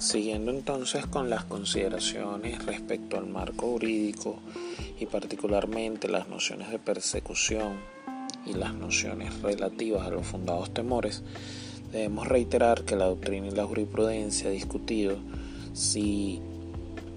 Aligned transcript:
Siguiendo 0.00 0.50
entonces 0.50 1.04
con 1.04 1.28
las 1.28 1.44
consideraciones 1.44 2.64
respecto 2.64 3.18
al 3.18 3.26
marco 3.26 3.66
jurídico 3.66 4.38
y 4.98 5.04
particularmente 5.04 6.08
las 6.08 6.26
nociones 6.26 6.70
de 6.70 6.78
persecución 6.78 7.74
y 8.46 8.54
las 8.54 8.72
nociones 8.72 9.42
relativas 9.42 10.06
a 10.06 10.10
los 10.10 10.26
fundados 10.26 10.72
temores, 10.72 11.22
debemos 11.92 12.26
reiterar 12.26 12.84
que 12.84 12.96
la 12.96 13.04
doctrina 13.04 13.48
y 13.48 13.50
la 13.50 13.66
jurisprudencia 13.66 14.48
ha 14.48 14.52
discutido 14.52 15.18
si 15.74 16.40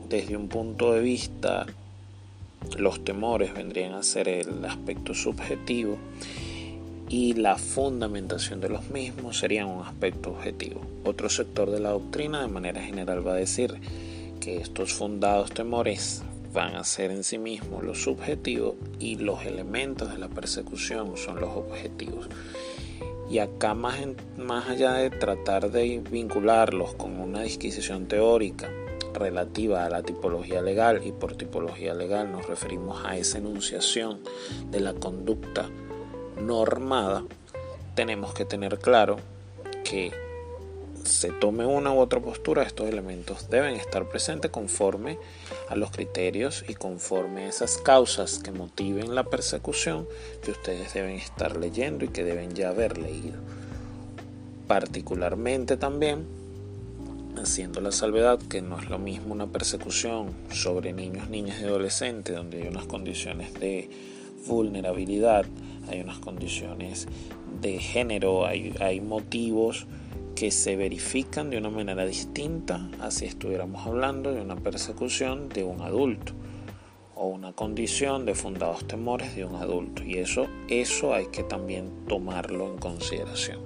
desde 0.10 0.36
un 0.36 0.50
punto 0.50 0.92
de 0.92 1.00
vista 1.00 1.66
los 2.78 3.02
temores 3.06 3.54
vendrían 3.54 3.94
a 3.94 4.04
ser 4.04 4.28
el 4.28 4.66
aspecto 4.66 5.14
subjetivo 5.14 5.98
y 7.14 7.34
la 7.34 7.58
fundamentación 7.58 8.60
de 8.60 8.70
los 8.70 8.90
mismos 8.90 9.38
serían 9.38 9.68
un 9.68 9.84
aspecto 9.84 10.32
objetivo. 10.32 10.82
Otro 11.04 11.30
sector 11.30 11.70
de 11.70 11.80
la 11.80 11.92
doctrina 11.92 12.42
de 12.42 12.48
manera 12.48 12.82
general 12.82 13.26
va 13.26 13.34
a 13.34 13.36
decir 13.36 13.76
que 14.40 14.58
estos 14.58 14.94
fundados 14.94 15.52
temores 15.52 16.24
van 16.56 16.76
a 16.76 16.84
ser 16.84 17.12
en 17.12 17.24
sí 17.24 17.38
mismos 17.38 17.84
los 17.84 18.02
subjetivos 18.02 18.78
y 18.98 19.18
los 19.18 19.46
elementos 19.46 20.12
de 20.12 20.18
la 20.18 20.28
persecución 20.28 21.16
son 21.16 21.40
los 21.40 21.56
objetivos. 21.56 22.30
Y 23.30 23.38
acá 23.38 23.76
más, 23.76 24.00
más 24.40 24.68
allá 24.70 24.94
de 24.94 25.12
tratar 25.12 25.70
de 25.70 26.02
vincularlos 26.10 26.96
con 26.96 27.20
una 27.20 27.44
disquisición 27.44 28.08
teórica 28.08 28.72
relativa 29.14 29.86
a 29.86 29.90
la 29.92 30.02
tipología 30.02 30.64
legal 30.64 31.04
y 31.06 31.12
por 31.12 31.36
tipología 31.36 31.94
legal 31.94 32.32
nos 32.32 32.48
referimos 32.48 33.06
a 33.06 33.16
esa 33.18 33.38
enunciación 33.38 34.22
de 34.72 34.80
la 34.80 34.94
conducta 34.94 35.70
normada, 36.38 37.24
tenemos 37.96 38.34
que 38.34 38.46
tener 38.46 38.80
claro 38.80 39.18
que 39.84 40.12
se 41.04 41.32
tome 41.32 41.66
una 41.66 41.92
u 41.92 42.00
otra 42.00 42.20
postura, 42.22 42.64
estos 42.64 42.88
elementos 42.88 43.50
deben 43.50 43.76
estar 43.76 44.08
presentes 44.08 44.52
conforme 44.52 45.18
a 45.70 45.76
los 45.76 45.92
criterios 45.92 46.64
y 46.68 46.76
conforme 46.76 47.44
a 47.44 47.50
esas 47.50 47.78
causas 47.78 48.40
que 48.40 48.52
motiven 48.52 49.14
la 49.14 49.26
persecución 49.26 50.08
que 50.42 50.52
ustedes 50.52 50.94
deben 50.94 51.16
estar 51.16 51.58
leyendo 51.58 52.06
y 52.06 52.10
que 52.10 52.24
deben 52.24 52.54
ya 52.54 52.70
haber 52.70 52.98
leído. 52.98 53.38
Particularmente 54.68 55.76
también 55.76 56.26
haciendo 57.38 57.82
la 57.82 57.92
salvedad 57.92 58.40
que 58.40 58.62
no 58.62 58.80
es 58.80 58.90
lo 58.90 59.00
mismo 59.00 59.34
una 59.34 59.48
persecución 59.48 60.34
sobre 60.52 60.94
niños, 60.94 61.30
niñas 61.30 61.60
y 61.62 61.66
adolescentes 61.66 62.36
donde 62.36 62.62
hay 62.62 62.68
unas 62.68 62.86
condiciones 62.86 63.54
de 63.56 63.90
vulnerabilidad, 64.48 65.46
hay 65.90 66.02
unas 66.02 66.20
condiciones 66.20 67.08
de 67.62 67.80
género, 67.80 68.46
hay, 68.46 68.74
hay 68.80 69.02
motivos 69.02 69.88
que 70.36 70.52
se 70.52 70.76
verifican 70.76 71.50
de 71.50 71.58
una 71.58 71.70
manera 71.70 72.06
distinta 72.06 72.90
a 73.00 73.12
si 73.12 73.26
estuviéramos 73.26 73.86
hablando 73.86 74.34
de 74.34 74.42
una 74.42 74.56
persecución 74.56 75.50
de 75.50 75.64
un 75.64 75.82
adulto 75.82 76.34
o 77.16 77.28
una 77.28 77.54
condición 77.54 78.26
de 78.26 78.34
fundados 78.34 78.88
temores 78.88 79.36
de 79.36 79.46
un 79.46 79.56
adulto 79.56 80.04
y 80.04 80.18
eso 80.18 80.48
eso 80.68 81.14
hay 81.14 81.28
que 81.28 81.44
también 81.44 81.90
tomarlo 82.08 82.68
en 82.68 82.78
consideración. 82.78 83.60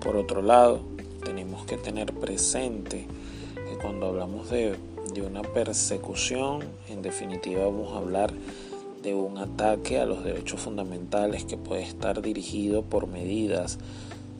Por 0.00 0.16
otro 0.16 0.40
lado, 0.40 0.82
tenemos 1.24 1.66
que 1.66 1.76
tener 1.76 2.12
presente 2.14 3.06
que 3.54 3.76
cuando 3.82 4.06
hablamos 4.06 4.48
de, 4.50 4.76
de 5.12 5.22
una 5.22 5.42
persecución, 5.42 6.62
en 6.88 7.02
definitiva 7.02 7.64
vamos 7.64 7.92
a 7.92 7.98
hablar 7.98 8.32
de 8.32 8.65
un 9.14 9.38
ataque 9.38 9.98
a 9.98 10.06
los 10.06 10.24
derechos 10.24 10.60
fundamentales 10.60 11.44
que 11.44 11.56
puede 11.56 11.82
estar 11.82 12.22
dirigido 12.22 12.82
por 12.82 13.06
medidas 13.06 13.78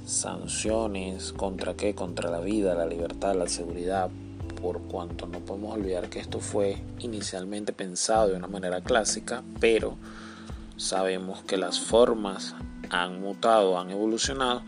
sanciones 0.06 1.33
contra 1.33 1.75
qué, 1.75 1.95
contra 1.95 2.30
la 2.30 2.40
vida, 2.40 2.74
la 2.74 2.86
libertad, 2.86 3.35
la 3.35 3.48
seguridad, 3.48 4.11
por 4.61 4.80
cuanto 4.83 5.27
no 5.27 5.40
podemos 5.40 5.74
olvidar 5.74 6.08
que 6.08 6.20
esto 6.20 6.40
fue 6.40 6.79
inicialmente 7.01 7.73
pensado 7.73 8.29
de 8.29 8.36
una 8.36 8.48
manera 8.48 8.80
clásica, 8.80 9.42
pero 9.61 9.96
sabemos 10.77 11.42
que 11.42 11.57
las 11.57 11.80
formas 11.80 12.55
han 12.90 13.20
mutado, 13.20 13.79
han 13.79 13.90
evolucionado 13.90 14.63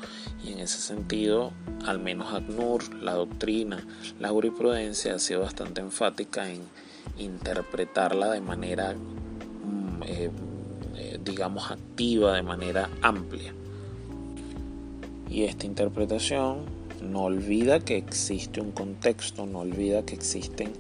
y 0.44 0.52
en 0.52 0.60
ese 0.60 0.80
sentido, 0.80 1.52
al 1.86 1.98
menos 1.98 2.32
ACNUR, 2.32 2.94
la 2.94 3.14
doctrina, 3.14 3.86
la 4.18 4.30
jurisprudencia 4.30 5.14
ha 5.14 5.18
sido 5.18 5.40
bastante 5.40 5.80
enfática 5.80 6.50
en 6.50 6.62
interpretarla 7.18 8.30
de 8.30 8.40
manera, 8.40 8.94
eh, 10.06 10.30
eh, 10.96 11.18
digamos, 11.24 11.70
activa, 11.70 12.34
de 12.34 12.42
manera 12.42 12.90
amplia. 13.02 13.54
Y 15.30 15.44
esta 15.44 15.66
interpretación 15.66 16.58
no 17.02 17.24
olvida 17.24 17.80
que 17.80 17.96
existe 17.96 18.60
un 18.60 18.72
contexto, 18.72 19.46
no 19.46 19.60
olvida 19.60 20.04
que 20.04 20.14
existen 20.14 20.72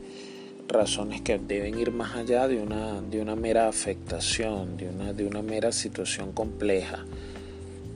razones 0.68 1.22
que 1.22 1.38
deben 1.38 1.78
ir 1.78 1.92
más 1.92 2.14
allá 2.14 2.46
de 2.46 2.60
una, 2.60 3.00
de 3.00 3.20
una 3.20 3.36
mera 3.36 3.68
afectación, 3.68 4.76
de 4.76 4.88
una, 4.88 5.12
de 5.12 5.26
una 5.26 5.42
mera 5.42 5.72
situación 5.72 6.32
compleja. 6.32 7.04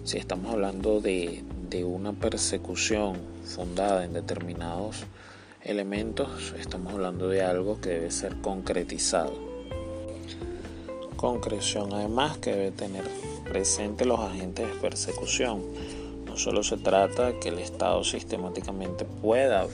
Si 0.04 0.18
estamos 0.18 0.52
hablando 0.52 1.00
de, 1.00 1.42
de 1.68 1.84
una 1.84 2.12
persecución 2.12 3.16
fundada 3.44 4.04
en 4.04 4.14
determinados 4.14 5.04
elementos, 5.62 6.54
estamos 6.58 6.94
hablando 6.94 7.28
de 7.28 7.42
algo 7.42 7.80
que 7.80 7.90
debe 7.90 8.10
ser 8.10 8.36
concretizado. 8.36 9.51
Concreción 11.22 11.92
además 11.92 12.38
que 12.38 12.50
debe 12.50 12.72
tener 12.72 13.04
presente 13.44 14.04
los 14.04 14.18
agentes 14.18 14.66
de 14.66 14.74
persecución 14.80 15.62
no 16.26 16.36
solo 16.36 16.64
se 16.64 16.78
trata 16.78 17.38
que 17.38 17.50
el 17.50 17.60
Estado 17.60 18.02
sistemáticamente 18.02 19.04
pueda 19.04 19.68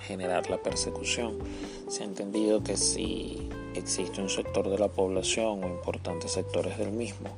generar 0.00 0.48
la 0.48 0.56
persecución, 0.56 1.36
se 1.86 2.02
ha 2.02 2.06
entendido 2.06 2.62
que 2.62 2.78
si 2.78 3.50
existe 3.74 4.22
un 4.22 4.30
sector 4.30 4.70
de 4.70 4.78
la 4.78 4.88
población 4.88 5.62
o 5.62 5.68
importantes 5.68 6.32
sectores 6.32 6.78
del 6.78 6.92
mismo 6.92 7.28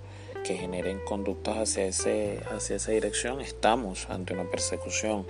que 0.44 0.56
generen 0.56 1.00
conductas 1.04 1.56
hacia, 1.56 1.84
ese, 1.84 2.40
hacia 2.54 2.76
esa 2.76 2.92
dirección, 2.92 3.40
estamos 3.40 4.08
ante 4.08 4.34
una 4.34 4.48
persecución. 4.48 5.26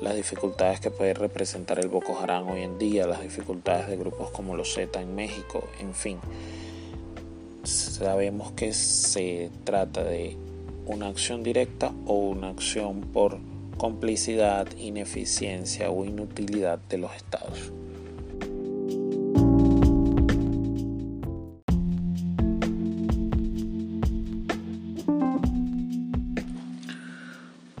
Las 0.00 0.14
dificultades 0.14 0.78
que 0.78 0.92
puede 0.92 1.14
representar 1.14 1.80
el 1.80 1.88
Boko 1.88 2.16
Haram 2.20 2.50
hoy 2.50 2.62
en 2.62 2.78
día, 2.78 3.08
las 3.08 3.22
dificultades 3.22 3.88
de 3.88 3.96
grupos 3.96 4.30
como 4.30 4.54
los 4.54 4.72
Z 4.72 5.00
en 5.00 5.16
México, 5.16 5.64
en 5.80 5.92
fin. 5.92 6.20
Sabemos 7.64 8.52
que 8.52 8.74
se 8.74 9.50
trata 9.64 10.04
de 10.04 10.36
una 10.86 11.08
acción 11.08 11.42
directa 11.42 11.92
o 12.06 12.18
una 12.18 12.50
acción 12.50 13.00
por 13.00 13.38
complicidad, 13.78 14.68
ineficiencia 14.76 15.90
o 15.90 16.04
inutilidad 16.04 16.78
de 16.78 16.98
los 16.98 17.14
estados. 17.14 17.72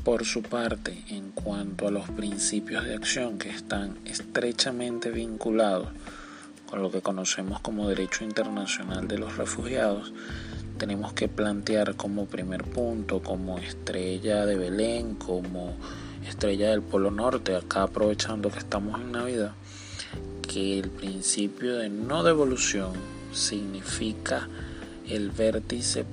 Por 0.02 0.24
su 0.24 0.42
parte, 0.42 1.02
en 1.08 1.30
cuanto 1.32 1.88
a 1.88 1.90
los 1.90 2.08
principios 2.10 2.84
de 2.84 2.94
acción 2.94 3.38
que 3.38 3.50
están 3.50 3.98
estrechamente 4.04 5.10
vinculados 5.10 5.88
con 6.68 6.82
lo 6.82 6.90
que 6.90 7.02
conocemos 7.02 7.60
como 7.60 7.88
derecho 7.88 8.24
internacional 8.24 9.08
de 9.08 9.18
los 9.18 9.36
refugiados, 9.36 10.12
tenemos 10.78 11.12
que 11.12 11.28
plantear 11.28 11.94
como 11.94 12.26
primer 12.26 12.64
punto, 12.64 13.22
como 13.22 13.58
estrella 13.58 14.44
de 14.44 14.56
Belén, 14.56 15.14
como 15.14 15.74
estrella 16.28 16.70
del 16.70 16.82
Polo 16.82 17.10
Norte, 17.10 17.54
acá 17.54 17.84
aprovechando 17.84 18.50
que 18.50 18.58
estamos 18.58 19.00
en 19.00 19.12
Navidad, 19.12 19.52
que 20.42 20.78
el 20.78 20.90
principio 20.90 21.76
de 21.76 21.88
no 21.88 22.22
devolución 22.22 22.92
significa 23.32 24.48
el 25.08 25.30
vértice 25.30 26.04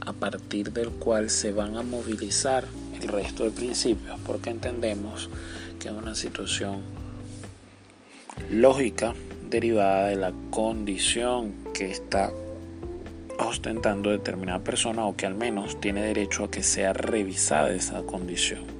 a 0.00 0.12
partir 0.12 0.72
del 0.72 0.90
cual 0.90 1.30
se 1.30 1.52
van 1.52 1.76
a 1.76 1.82
movilizar 1.82 2.66
el 3.00 3.08
resto 3.08 3.44
de 3.44 3.50
principios, 3.50 4.18
porque 4.24 4.50
entendemos 4.50 5.28
que 5.78 5.88
es 5.88 5.94
una 5.94 6.14
situación 6.14 6.82
lógica 8.50 9.14
derivada 9.50 10.08
de 10.08 10.16
la 10.16 10.32
condición 10.50 11.54
que 11.74 11.90
está 11.90 12.30
ostentando 13.38 14.10
determinada 14.10 14.58
persona 14.60 15.06
o 15.06 15.16
que 15.16 15.26
al 15.26 15.34
menos 15.34 15.80
tiene 15.80 16.02
derecho 16.02 16.44
a 16.44 16.50
que 16.50 16.62
sea 16.62 16.92
revisada 16.92 17.70
esa 17.72 18.02
condición 18.02 18.78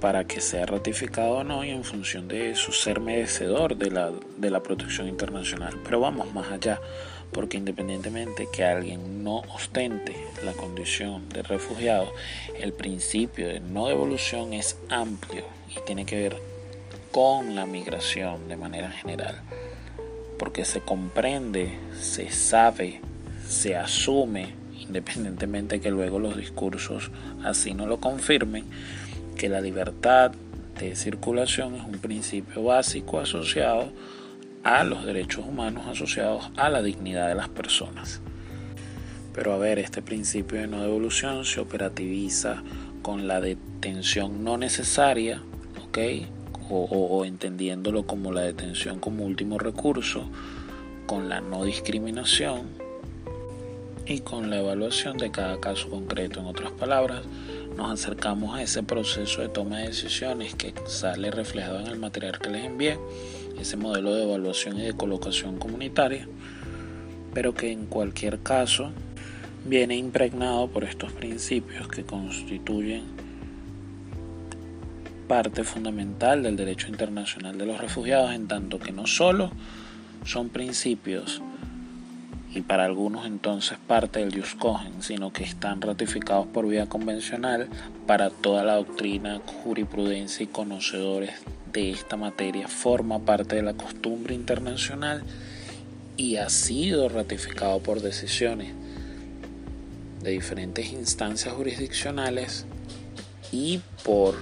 para 0.00 0.24
que 0.24 0.40
sea 0.40 0.64
ratificado 0.66 1.38
o 1.38 1.44
no 1.44 1.64
y 1.64 1.70
en 1.70 1.84
función 1.84 2.28
de 2.28 2.54
su 2.54 2.72
ser 2.72 3.00
merecedor 3.00 3.76
de 3.76 3.90
la, 3.90 4.12
de 4.36 4.50
la 4.50 4.62
protección 4.62 5.08
internacional. 5.08 5.76
Pero 5.82 6.00
vamos 6.00 6.32
más 6.32 6.50
allá, 6.52 6.80
porque 7.32 7.56
independientemente 7.56 8.48
que 8.52 8.64
alguien 8.64 9.24
no 9.24 9.38
ostente 9.54 10.14
la 10.44 10.52
condición 10.52 11.28
de 11.30 11.42
refugiado, 11.42 12.12
el 12.60 12.72
principio 12.72 13.48
de 13.48 13.60
no 13.60 13.88
devolución 13.88 14.52
es 14.52 14.78
amplio 14.88 15.44
y 15.68 15.80
tiene 15.84 16.06
que 16.06 16.16
ver 16.16 16.57
con 17.12 17.54
la 17.54 17.66
migración 17.66 18.48
de 18.48 18.56
manera 18.56 18.90
general 18.90 19.42
porque 20.38 20.64
se 20.64 20.80
comprende, 20.80 21.76
se 22.00 22.30
sabe, 22.30 23.00
se 23.46 23.76
asume, 23.76 24.54
independientemente 24.78 25.80
que 25.80 25.90
luego 25.90 26.18
los 26.18 26.36
discursos 26.36 27.10
así 27.44 27.74
no 27.74 27.86
lo 27.86 27.98
confirmen, 27.98 28.64
que 29.36 29.48
la 29.48 29.60
libertad 29.60 30.32
de 30.78 30.94
circulación 30.94 31.74
es 31.74 31.84
un 31.84 31.98
principio 31.98 32.62
básico 32.62 33.18
asociado 33.18 33.90
a 34.62 34.84
los 34.84 35.04
derechos 35.04 35.44
humanos 35.44 35.86
asociados 35.86 36.50
a 36.56 36.68
la 36.70 36.82
dignidad 36.82 37.28
de 37.28 37.34
las 37.34 37.48
personas. 37.48 38.20
Pero 39.34 39.52
a 39.52 39.58
ver, 39.58 39.78
este 39.78 40.02
principio 40.02 40.58
de 40.58 40.66
no 40.66 40.82
devolución 40.82 41.44
se 41.44 41.60
operativiza 41.60 42.62
con 43.02 43.28
la 43.28 43.40
detención 43.40 44.44
no 44.44 44.56
necesaria, 44.56 45.42
¿ok? 45.84 45.98
O, 46.70 47.24
entendiéndolo 47.24 48.06
como 48.06 48.32
la 48.32 48.42
detención 48.42 48.98
como 49.00 49.24
último 49.24 49.58
recurso, 49.58 50.28
con 51.06 51.28
la 51.28 51.40
no 51.40 51.64
discriminación 51.64 52.66
y 54.06 54.20
con 54.20 54.50
la 54.50 54.58
evaluación 54.58 55.16
de 55.18 55.30
cada 55.30 55.60
caso 55.60 55.88
concreto. 55.88 56.40
En 56.40 56.46
otras 56.46 56.72
palabras, 56.72 57.22
nos 57.76 57.90
acercamos 57.90 58.56
a 58.56 58.62
ese 58.62 58.82
proceso 58.82 59.42
de 59.42 59.48
toma 59.48 59.78
de 59.78 59.88
decisiones 59.88 60.54
que 60.54 60.74
sale 60.86 61.30
reflejado 61.30 61.80
en 61.80 61.86
el 61.86 61.98
material 61.98 62.38
que 62.38 62.50
les 62.50 62.64
envié, 62.64 62.98
ese 63.60 63.76
modelo 63.76 64.14
de 64.14 64.24
evaluación 64.24 64.78
y 64.78 64.82
de 64.82 64.92
colocación 64.94 65.58
comunitaria, 65.58 66.28
pero 67.34 67.54
que 67.54 67.70
en 67.70 67.86
cualquier 67.86 68.40
caso 68.40 68.90
viene 69.66 69.96
impregnado 69.96 70.68
por 70.68 70.84
estos 70.84 71.12
principios 71.12 71.88
que 71.88 72.04
constituyen 72.04 73.27
parte 75.28 75.62
fundamental 75.62 76.42
del 76.42 76.56
derecho 76.56 76.88
internacional 76.88 77.58
de 77.58 77.66
los 77.66 77.78
refugiados, 77.78 78.32
en 78.32 78.48
tanto 78.48 78.78
que 78.78 78.92
no 78.92 79.06
solo 79.06 79.52
son 80.24 80.48
principios 80.48 81.42
y 82.54 82.62
para 82.62 82.86
algunos 82.86 83.26
entonces 83.26 83.78
parte 83.86 84.20
del 84.20 84.34
Jus 84.34 84.56
sino 85.00 85.32
que 85.32 85.44
están 85.44 85.82
ratificados 85.82 86.46
por 86.46 86.66
vía 86.66 86.86
convencional 86.86 87.68
para 88.06 88.30
toda 88.30 88.64
la 88.64 88.76
doctrina, 88.76 89.40
jurisprudencia 89.62 90.44
y 90.44 90.46
conocedores 90.46 91.32
de 91.72 91.90
esta 91.90 92.16
materia, 92.16 92.66
forma 92.66 93.18
parte 93.18 93.56
de 93.56 93.62
la 93.62 93.74
costumbre 93.74 94.34
internacional 94.34 95.22
y 96.16 96.36
ha 96.36 96.48
sido 96.48 97.08
ratificado 97.08 97.80
por 97.80 98.00
decisiones 98.00 98.72
de 100.22 100.30
diferentes 100.30 100.92
instancias 100.92 101.54
jurisdiccionales 101.54 102.64
y 103.52 103.80
por 104.04 104.34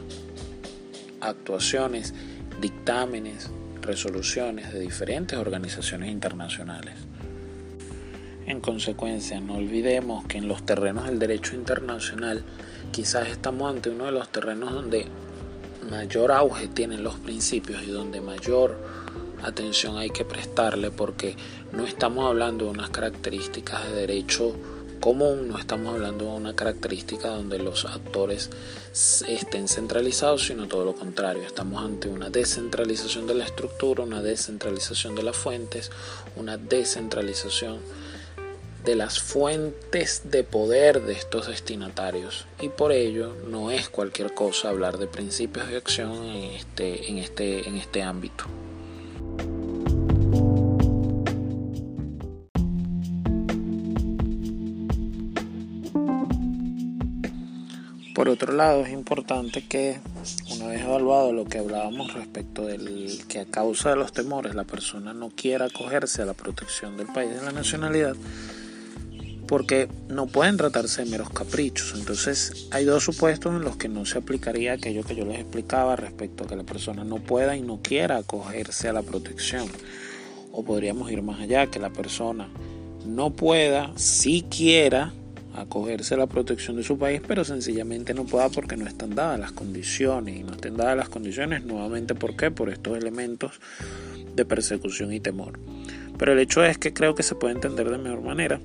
actuaciones, 1.27 2.15
dictámenes, 2.61 3.51
resoluciones 3.83 4.73
de 4.73 4.81
diferentes 4.81 5.39
organizaciones 5.39 6.11
internacionales. 6.11 6.95
En 8.47 8.61
consecuencia, 8.61 9.41
no 9.41 9.57
olvidemos 9.57 10.25
que 10.27 10.39
en 10.39 10.49
los 10.49 10.65
terrenos 10.65 11.07
del 11.07 11.19
derecho 11.19 11.57
internacional 11.57 12.45
quizás 12.93 13.29
estamos 13.29 13.75
ante 13.75 13.91
uno 13.91 14.05
de 14.07 14.13
los 14.13 14.29
terrenos 14.29 14.73
donde 14.73 15.07
mayor 15.91 16.33
auge 16.33 16.69
tienen 16.69 17.03
los 17.03 17.17
principios 17.17 17.83
y 17.83 17.91
donde 17.91 18.21
mayor 18.21 18.79
atención 19.43 19.97
hay 19.99 20.11
que 20.11 20.25
prestarle 20.25 20.91
porque 20.91 21.37
no 21.73 21.85
estamos 21.85 22.27
hablando 22.27 22.67
de 22.67 22.71
unas 22.71 22.91
características 22.91 23.89
de 23.89 23.95
derecho 23.95 24.55
común, 25.01 25.49
no 25.49 25.59
estamos 25.59 25.95
hablando 25.95 26.25
de 26.25 26.31
una 26.31 26.57
característica 26.57 27.29
donde 27.29 27.59
los 27.59 27.85
actores 27.85 28.51
estén 29.29 29.69
centralizados, 29.69 30.47
sino 30.47 30.67
todo 30.67 30.85
lo 30.85 30.95
contrario. 30.95 31.43
Estamos 31.43 31.85
ante 31.85 32.09
una 32.09 32.31
descentralización 32.31 33.27
de 33.27 33.35
la 33.35 33.45
estructura, 33.45 34.05
una 34.05 34.23
descentralización 34.23 35.15
de 35.15 35.23
las 35.23 35.37
fuentes, 35.37 35.91
una 36.37 36.57
descentralización 36.57 37.81
de 38.85 38.95
las 38.95 39.19
fuentes 39.19 40.23
de 40.31 40.45
poder 40.45 41.03
de 41.03 41.15
estos 41.15 41.49
destinatarios 41.49 42.47
y 42.61 42.69
por 42.69 42.93
ello 42.93 43.35
no 43.49 43.73
es 43.73 43.89
cualquier 43.89 44.33
cosa 44.33 44.69
hablar 44.69 44.99
de 44.99 45.09
principios 45.09 45.69
de 45.69 45.77
acción 45.77 46.13
en 46.25 46.53
este, 46.53 47.11
en 47.11 47.19
este, 47.19 47.69
en 47.69 47.77
este 47.77 48.03
ámbito. 48.05 48.45
Por 58.17 58.31
otro 58.31 58.55
lado, 58.55 58.87
es 58.87 58.95
importante 58.95 59.67
que, 59.69 59.99
una 60.55 60.69
vez 60.69 60.81
evaluado 60.81 61.35
lo 61.35 61.45
que 61.45 61.59
hablábamos 61.59 62.15
respecto 62.15 62.65
del 62.65 63.21
que 63.29 63.41
a 63.41 63.45
causa 63.45 63.91
de 63.91 63.97
los 63.97 64.15
temores 64.15 64.55
la 64.55 64.65
persona 64.65 65.13
no 65.13 65.29
quiera 65.29 65.67
acogerse 65.67 66.23
a 66.23 66.25
la 66.25 66.33
protección 66.33 66.97
del 66.97 67.09
país 67.09 67.35
de 67.35 67.43
la 67.43 67.53
nacionalidad, 67.53 68.17
porque 69.47 69.91
no 70.09 70.29
pueden 70.29 70.57
tratarse 70.57 71.05
de 71.05 71.11
meros 71.11 71.29
caprichos. 71.29 71.93
Entonces 71.95 72.69
hay 72.71 72.87
dos 72.87 73.05
supuestos 73.05 73.55
en 73.55 73.61
los 73.61 73.77
que 73.77 73.91
no 73.91 74.07
se 74.07 74.17
aplicaría 74.17 74.73
aquello 74.73 75.03
que 75.03 75.15
yo 75.15 75.27
les 75.27 75.39
explicaba 75.39 75.95
respecto 75.95 76.45
a 76.45 76.47
que 76.47 76.57
la 76.57 76.65
persona 76.65 77.05
no 77.05 77.19
pueda 77.19 77.55
y 77.55 77.61
no 77.61 77.81
quiera 77.83 78.17
acogerse 78.17 78.89
a 78.89 78.95
la 78.95 79.03
protección. 79.03 79.69
O 80.53 80.65
podríamos 80.65 81.13
ir 81.13 81.21
más 81.21 81.39
allá, 81.39 81.67
que 81.67 81.79
la 81.79 81.91
persona 81.91 82.49
no 83.05 83.35
pueda, 83.35 83.93
si 83.97 84.41
quiera, 84.41 85.13
acogerse 85.57 86.15
a 86.15 86.19
la 86.19 86.27
protección 86.27 86.77
de 86.77 86.83
su 86.83 86.99
país, 86.99 87.21
pero 87.27 87.45
sencillamente 87.45 88.15
no 88.15 88.25
pueda 88.25 88.49
porque 88.49 88.77
no 88.77 88.87
están 88.87 89.15
dadas 89.15 89.41
las 89.41 89.53
condiciones. 89.53 90.37
Y 90.37 90.43
no 90.43 90.53
estén 90.53 90.77
dadas 90.77 90.97
las 90.97 91.09
condiciones 91.09 91.65
nuevamente, 91.65 92.15
¿por 92.15 92.37
qué? 92.37 92.51
Por 92.51 92.71
estos 92.71 92.97
elementos 92.97 93.61
de 94.35 94.45
persecución 94.45 95.13
y 95.13 95.21
temor. 95.21 95.59
Pero 96.19 96.33
el 96.33 96.39
hecho 96.39 96.65
es 96.65 96.79
que 96.79 96.93
creo 96.93 97.15
que 97.15 97.23
se 97.23 97.35
puede 97.35 97.55
entender 97.55 97.91
de 97.91 97.99
mejor 97.99 98.23
manera, 98.23 98.61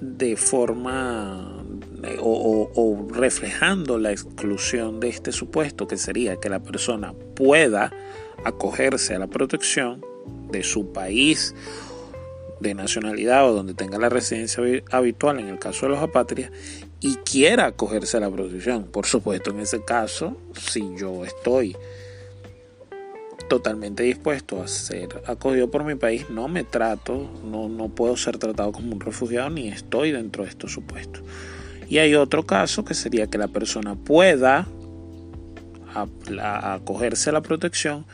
de 0.00 0.36
forma 0.36 1.64
o, 2.20 3.08
reflejando 3.10 3.98
la 3.98 4.12
exclusión 4.12 5.00
de 5.00 5.08
este 5.08 5.32
supuesto, 5.32 5.86
que 5.88 5.96
sería 5.96 6.36
que 6.36 6.48
la 6.48 6.60
persona 6.60 7.14
pueda 7.34 7.92
acogerse 8.44 9.14
a 9.14 9.18
la 9.18 9.26
protección 9.26 10.04
de 10.50 10.62
su 10.62 10.92
país 10.92 11.54
de 12.64 12.74
nacionalidad 12.74 13.48
o 13.48 13.52
donde 13.52 13.74
tenga 13.74 13.98
la 13.98 14.08
residencia 14.08 14.62
habitual 14.90 15.38
en 15.38 15.48
el 15.48 15.58
caso 15.58 15.86
de 15.86 15.92
los 15.92 16.02
apátridas 16.02 16.50
y 17.00 17.16
quiera 17.16 17.66
acogerse 17.66 18.16
a 18.16 18.20
la 18.20 18.30
protección. 18.30 18.84
Por 18.84 19.06
supuesto, 19.06 19.50
en 19.50 19.60
ese 19.60 19.84
caso, 19.84 20.36
si 20.58 20.82
yo 20.96 21.24
estoy 21.24 21.76
totalmente 23.48 24.02
dispuesto 24.02 24.62
a 24.62 24.68
ser 24.68 25.22
acogido 25.26 25.70
por 25.70 25.84
mi 25.84 25.94
país, 25.94 26.30
no 26.30 26.48
me 26.48 26.64
trato, 26.64 27.30
no, 27.44 27.68
no 27.68 27.90
puedo 27.90 28.16
ser 28.16 28.38
tratado 28.38 28.72
como 28.72 28.94
un 28.94 29.00
refugiado 29.00 29.50
ni 29.50 29.68
estoy 29.68 30.12
dentro 30.12 30.44
de 30.44 30.50
estos 30.50 30.72
supuestos. 30.72 31.22
Y 31.88 31.98
hay 31.98 32.14
otro 32.14 32.46
caso 32.46 32.84
que 32.84 32.94
sería 32.94 33.26
que 33.26 33.38
la 33.38 33.48
persona 33.48 33.94
pueda 33.94 34.66
acogerse 36.42 37.30
a 37.30 37.32
la 37.34 37.42
protección, 37.42 38.06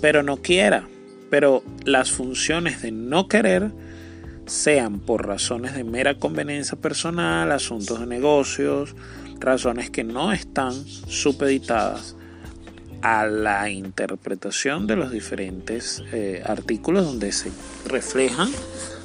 pero 0.00 0.22
no 0.22 0.36
quiera. 0.36 0.86
Pero 1.30 1.64
las 1.84 2.12
funciones 2.12 2.82
de 2.82 2.92
no 2.92 3.28
querer 3.28 3.72
sean 4.46 5.00
por 5.00 5.26
razones 5.26 5.74
de 5.74 5.84
mera 5.84 6.18
conveniencia 6.18 6.78
personal, 6.78 7.50
asuntos 7.52 8.00
de 8.00 8.06
negocios, 8.06 8.94
razones 9.40 9.90
que 9.90 10.04
no 10.04 10.32
están 10.32 10.74
supeditadas 10.86 12.16
a 13.02 13.26
la 13.26 13.68
interpretación 13.68 14.86
de 14.86 14.96
los 14.96 15.10
diferentes 15.10 16.02
eh, 16.12 16.42
artículos 16.44 17.04
donde 17.04 17.32
se 17.32 17.50
reflejan 17.86 18.50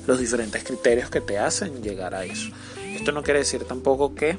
los 0.08 0.20
diferentes 0.20 0.64
criterios 0.64 1.10
que 1.10 1.20
te 1.22 1.38
hacen 1.38 1.84
llegar 1.84 2.16
a 2.16 2.24
eso. 2.24 2.50
Esto 2.86 3.12
no 3.12 3.24
quiere 3.24 3.40
decir 3.40 3.66
tampoco 3.66 4.16
que 4.16 4.38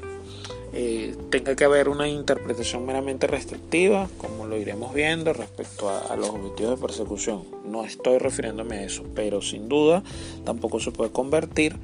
eh, 0.73 1.15
tenga 1.29 1.55
que 1.55 1.65
haber 1.65 1.89
una 1.89 2.07
interpretación 2.07 2.85
meramente 2.85 3.27
restrictiva, 3.27 4.07
como 4.17 4.45
lo 4.45 4.57
iremos 4.57 4.93
viendo 4.93 5.33
respecto 5.33 5.89
a, 5.89 6.15
los 6.15 6.29
objetivos 6.29 6.79
de 6.79 6.87
persecución. 6.87 7.43
No 7.65 7.83
estoy 7.83 8.19
refiriéndome 8.19 8.77
a 8.77 8.83
eso, 8.83 9.03
pero 9.13 9.41
sin 9.41 9.67
duda 9.67 10.01
tampoco 10.45 10.79
se 10.79 10.91
puede 10.91 11.11
convertir 11.11 11.75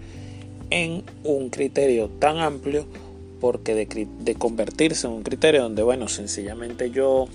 en 0.70 1.04
un 1.24 1.50
criterio 1.50 2.10
tan 2.20 2.40
amplio 2.40 2.86
porque 3.42 3.76
de, 3.76 4.08
de, 4.20 4.36
convertirse 4.36 5.08
en 5.08 5.14
un 5.14 5.24
criterio 5.24 5.64
donde, 5.64 5.84
bueno, 5.84 6.08
sencillamente 6.08 6.90
yo 6.90 7.28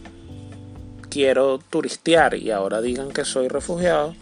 quiero 1.10 1.58
turistear 1.58 2.34
y 2.34 2.50
ahora 2.50 2.80
digan 2.80 3.10
que 3.10 3.24
soy 3.26 3.48
refugiado, 3.48 4.14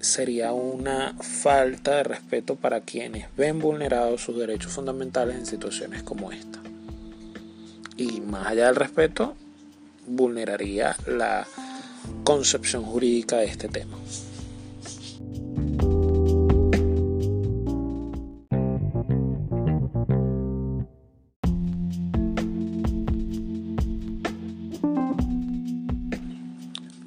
sería 0.00 0.52
una 0.52 1.14
falta 1.20 1.96
de 1.96 2.04
respeto 2.04 2.56
para 2.56 2.80
quienes 2.80 3.26
ven 3.36 3.58
vulnerados 3.58 4.22
sus 4.22 4.36
derechos 4.36 4.72
fundamentales 4.72 5.36
en 5.36 5.46
situaciones 5.46 6.02
como 6.02 6.32
esta. 6.32 6.58
Y 7.96 8.22
más 8.22 8.46
allá 8.46 8.66
del 8.66 8.76
respeto, 8.76 9.34
vulneraría 10.06 10.96
la 11.06 11.46
concepción 12.24 12.82
jurídica 12.82 13.36
de 13.36 13.44
este 13.44 13.68
tema. 13.68 13.98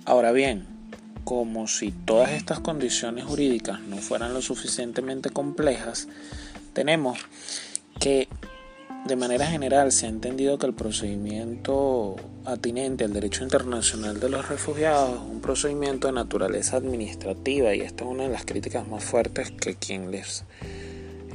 Ahora 0.05 0.31
bien, 0.31 0.72
como 1.23 1.67
si 1.67 1.91
todas 1.91 2.31
estas 2.31 2.59
condiciones 2.59 3.25
jurídicas 3.25 3.79
no 3.81 3.97
fueran 3.97 4.33
lo 4.33 4.41
suficientemente 4.41 5.29
complejas, 5.29 6.07
tenemos 6.73 7.19
que 7.99 8.27
de 9.05 9.15
manera 9.17 9.45
general 9.47 9.91
se 9.91 10.05
ha 10.05 10.09
entendido 10.09 10.57
que 10.57 10.65
el 10.65 10.73
procedimiento 10.73 12.15
atinente 12.45 13.03
al 13.03 13.11
derecho 13.11 13.43
internacional 13.43 14.19
de 14.19 14.29
los 14.29 14.47
refugiados 14.47 15.15
es 15.15 15.29
un 15.29 15.41
procedimiento 15.41 16.07
de 16.07 16.13
naturaleza 16.13 16.77
administrativa 16.77 17.75
y 17.75 17.81
esta 17.81 18.05
es 18.05 18.09
una 18.09 18.23
de 18.23 18.29
las 18.29 18.45
críticas 18.45 18.87
más 18.87 19.03
fuertes 19.03 19.51
que 19.51 19.75
quien 19.75 20.09
les 20.11 20.45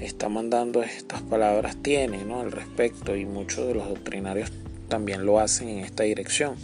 está 0.00 0.28
mandando 0.28 0.82
estas 0.82 1.20
palabras 1.22 1.76
tiene 1.82 2.24
¿no? 2.24 2.40
al 2.40 2.52
respecto 2.52 3.16
y 3.16 3.26
muchos 3.26 3.66
de 3.66 3.74
los 3.74 3.88
doctrinarios 3.88 4.50
también 4.88 5.26
lo 5.26 5.38
hacen 5.38 5.68
en 5.68 5.78
esta 5.80 6.04
dirección. 6.04 6.54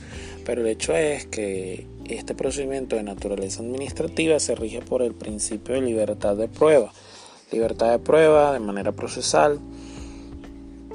Pero 0.44 0.60
el 0.60 0.66
hecho 0.66 0.94
es 0.94 1.26
que 1.26 1.86
este 2.06 2.34
procedimiento 2.34 2.96
de 2.96 3.02
naturaleza 3.02 3.62
administrativa 3.62 4.38
se 4.38 4.54
rige 4.54 4.82
por 4.82 5.02
el 5.02 5.14
principio 5.14 5.74
de 5.74 5.80
libertad 5.80 6.36
de 6.36 6.48
prueba. 6.48 6.92
Libertad 7.50 7.90
de 7.90 7.98
prueba 7.98 8.52
de 8.52 8.60
manera 8.60 8.92
procesal 8.92 9.58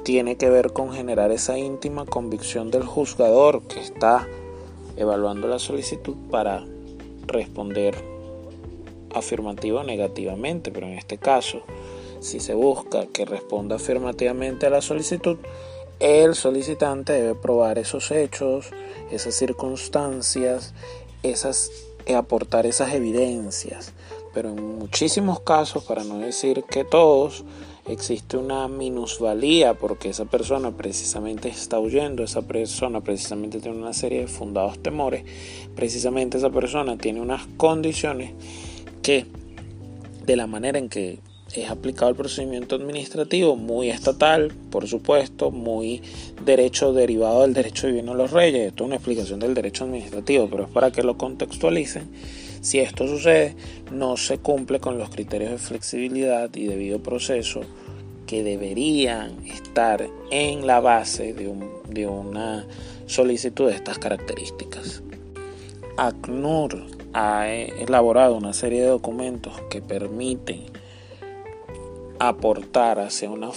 tiene 0.04 0.36
que 0.36 0.48
ver 0.48 0.72
con 0.72 0.92
generar 0.92 1.30
esa 1.30 1.58
íntima 1.58 2.06
convicción 2.06 2.70
del 2.70 2.84
juzgador 2.84 3.62
que 3.62 3.80
está 3.80 4.26
evaluando 4.96 5.48
la 5.48 5.58
solicitud 5.58 6.16
para 6.30 6.64
responder 7.26 7.94
afirmativa 9.14 9.80
o 9.80 9.84
negativamente, 9.84 10.70
pero 10.70 10.86
en 10.86 10.94
este 10.94 11.18
caso, 11.18 11.62
si 12.20 12.40
se 12.40 12.54
busca 12.54 13.06
que 13.06 13.24
responda 13.24 13.76
afirmativamente 13.76 14.66
a 14.66 14.70
la 14.70 14.82
solicitud, 14.82 15.38
el 16.00 16.34
solicitante 16.34 17.12
debe 17.12 17.34
probar 17.34 17.78
esos 17.78 18.10
hechos, 18.10 18.70
esas 19.10 19.34
circunstancias, 19.34 20.74
esas, 21.22 21.70
aportar 22.16 22.66
esas 22.66 22.94
evidencias. 22.94 23.92
Pero 24.32 24.50
en 24.50 24.78
muchísimos 24.78 25.40
casos, 25.40 25.84
para 25.84 26.02
no 26.04 26.18
decir 26.18 26.64
que 26.64 26.84
todos, 26.84 27.44
existe 27.86 28.36
una 28.36 28.68
minusvalía 28.68 29.74
porque 29.74 30.10
esa 30.10 30.24
persona 30.24 30.70
precisamente 30.70 31.48
está 31.48 31.78
huyendo, 31.78 32.22
esa 32.22 32.42
persona 32.42 33.00
precisamente 33.00 33.60
tiene 33.60 33.78
una 33.78 33.92
serie 33.92 34.20
de 34.20 34.28
fundados 34.28 34.78
temores, 34.78 35.24
precisamente 35.74 36.38
esa 36.38 36.50
persona 36.50 36.96
tiene 36.96 37.20
unas 37.20 37.46
condiciones 37.56 38.32
que 39.02 39.26
de 40.24 40.36
la 40.36 40.46
manera 40.46 40.78
en 40.78 40.88
que 40.88 41.18
es 41.54 41.68
aplicado 41.68 42.10
el 42.10 42.16
procedimiento 42.16 42.76
administrativo, 42.76 43.56
muy 43.56 43.90
estatal, 43.90 44.52
por 44.70 44.86
supuesto, 44.86 45.50
muy 45.50 46.00
derecho 46.44 46.92
derivado 46.92 47.42
del 47.42 47.54
derecho 47.54 47.88
divino 47.88 48.12
de 48.12 48.18
los 48.18 48.30
reyes. 48.30 48.68
Esto 48.68 48.84
es 48.84 48.86
una 48.86 48.96
explicación 48.96 49.40
del 49.40 49.54
derecho 49.54 49.84
administrativo, 49.84 50.48
pero 50.48 50.64
es 50.64 50.70
para 50.70 50.92
que 50.92 51.02
lo 51.02 51.18
contextualicen. 51.18 52.08
Si 52.60 52.78
esto 52.78 53.08
sucede, 53.08 53.56
no 53.90 54.16
se 54.16 54.38
cumple 54.38 54.80
con 54.80 54.98
los 54.98 55.10
criterios 55.10 55.50
de 55.50 55.58
flexibilidad 55.58 56.54
y 56.54 56.66
debido 56.66 57.02
proceso 57.02 57.62
que 58.26 58.44
deberían 58.44 59.44
estar 59.46 60.06
en 60.30 60.66
la 60.66 60.78
base 60.78 61.32
de, 61.32 61.52
de 61.88 62.06
una 62.06 62.66
solicitud 63.06 63.68
de 63.68 63.74
estas 63.74 63.98
características. 63.98 65.02
ACNUR 65.96 66.86
ha 67.12 67.48
elaborado 67.48 68.36
una 68.36 68.52
serie 68.52 68.82
de 68.82 68.86
documentos 68.86 69.54
que 69.68 69.82
permiten 69.82 70.66
aportar 72.20 73.00
hacia 73.00 73.30
una, 73.30 73.48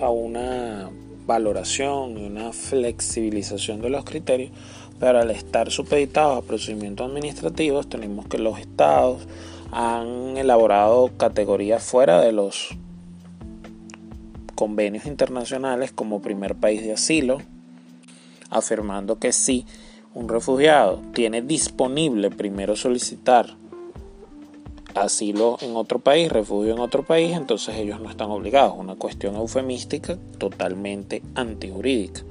a 0.00 0.10
una 0.10 0.90
valoración 1.26 2.16
y 2.16 2.24
una 2.24 2.52
flexibilización 2.52 3.82
de 3.82 3.90
los 3.90 4.04
criterios, 4.04 4.52
pero 5.00 5.18
al 5.18 5.32
estar 5.32 5.72
supeditados 5.72 6.38
a 6.38 6.46
procedimientos 6.46 7.10
administrativos 7.10 7.88
tenemos 7.88 8.26
que 8.26 8.38
los 8.38 8.60
estados 8.60 9.26
han 9.72 10.36
elaborado 10.36 11.10
categorías 11.16 11.82
fuera 11.82 12.20
de 12.20 12.30
los 12.30 12.76
convenios 14.54 15.06
internacionales 15.06 15.90
como 15.90 16.22
primer 16.22 16.54
país 16.54 16.80
de 16.82 16.92
asilo, 16.92 17.38
afirmando 18.50 19.18
que 19.18 19.32
si 19.32 19.66
un 20.14 20.28
refugiado 20.28 21.02
tiene 21.12 21.42
disponible 21.42 22.30
primero 22.30 22.76
solicitar 22.76 23.56
asilo 24.94 25.58
en 25.60 25.76
otro 25.76 25.98
país, 25.98 26.30
refugio 26.30 26.72
en 26.72 26.78
otro 26.78 27.02
país, 27.04 27.36
entonces 27.36 27.76
ellos 27.76 28.00
no 28.00 28.10
están 28.10 28.30
obligados. 28.30 28.74
Una 28.76 28.94
cuestión 28.96 29.36
eufemística 29.36 30.18
totalmente 30.38 31.22
antijurídica, 31.34 32.22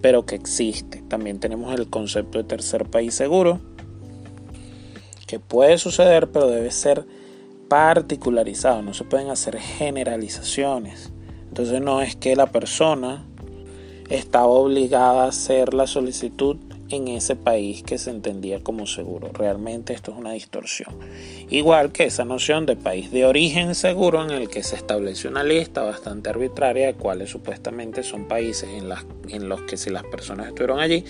pero 0.00 0.26
que 0.26 0.34
existe. 0.34 1.02
También 1.08 1.40
tenemos 1.40 1.74
el 1.78 1.88
concepto 1.88 2.38
de 2.38 2.44
tercer 2.44 2.86
país 2.86 3.14
seguro, 3.14 3.60
que 5.26 5.40
puede 5.40 5.78
suceder, 5.78 6.30
pero 6.30 6.48
debe 6.48 6.70
ser 6.70 7.04
particularizado. 7.68 8.82
No 8.82 8.94
se 8.94 9.04
pueden 9.04 9.30
hacer 9.30 9.58
generalizaciones. 9.58 11.12
Entonces 11.48 11.80
no 11.80 12.02
es 12.02 12.16
que 12.16 12.36
la 12.36 12.46
persona 12.46 13.24
estaba 14.08 14.46
obligada 14.46 15.24
a 15.24 15.28
hacer 15.28 15.74
la 15.74 15.86
solicitud 15.86 16.56
en 16.90 17.08
ese 17.08 17.36
país 17.36 17.82
que 17.82 17.98
se 17.98 18.10
entendía 18.10 18.62
como 18.62 18.86
seguro. 18.86 19.30
Realmente 19.32 19.92
esto 19.92 20.12
es 20.12 20.18
una 20.18 20.32
distorsión. 20.32 20.94
Igual 21.50 21.92
que 21.92 22.04
esa 22.04 22.24
noción 22.24 22.66
de 22.66 22.76
país 22.76 23.10
de 23.10 23.24
origen 23.24 23.74
seguro 23.74 24.22
en 24.24 24.30
el 24.30 24.48
que 24.48 24.62
se 24.62 24.76
establece 24.76 25.28
una 25.28 25.42
lista 25.42 25.82
bastante 25.82 26.30
arbitraria 26.30 26.86
de 26.86 26.94
cuáles 26.94 27.30
supuestamente 27.30 28.02
son 28.02 28.26
países 28.26 28.68
en, 28.70 28.90
en 29.28 29.48
los 29.48 29.62
que 29.62 29.76
si 29.76 29.90
las 29.90 30.04
personas 30.04 30.48
estuvieron 30.48 30.80
allí 30.80 31.04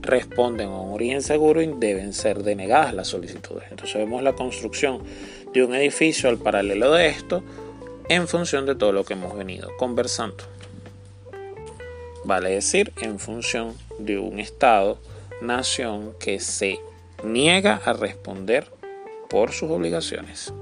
responden 0.00 0.68
a 0.68 0.80
un 0.80 0.94
origen 0.94 1.22
seguro 1.22 1.62
y 1.62 1.66
deben 1.66 2.12
ser 2.12 2.42
denegadas 2.42 2.94
las 2.94 3.08
solicitudes. 3.08 3.64
Entonces 3.70 3.96
vemos 3.96 4.22
la 4.22 4.34
construcción 4.34 5.02
de 5.52 5.64
un 5.64 5.74
edificio 5.74 6.28
al 6.28 6.38
paralelo 6.38 6.92
de 6.92 7.08
esto 7.08 7.42
en 8.08 8.28
función 8.28 8.66
de 8.66 8.74
todo 8.74 8.92
lo 8.92 9.04
que 9.04 9.14
hemos 9.14 9.36
venido 9.36 9.70
conversando. 9.78 10.44
Vale 12.24 12.50
decir, 12.50 12.92
en 13.00 13.18
función 13.18 13.74
de 13.98 14.18
un 14.18 14.40
Estado 14.40 14.98
nación 15.40 16.14
que 16.18 16.40
se 16.40 16.80
niega 17.24 17.80
a 17.84 17.92
responder 17.92 18.70
por 19.28 19.52
sus 19.52 19.70
obligaciones. 19.70 20.52